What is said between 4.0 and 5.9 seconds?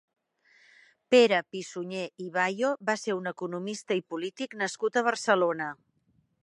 i polític nascut a Barcelona.